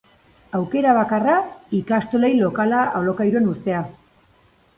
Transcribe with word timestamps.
Aukera 0.59 0.93
bakarra, 0.99 1.35
ikastolei 1.81 2.33
lokala 2.41 2.81
alokairuan 3.01 3.53
uztea. 3.53 3.85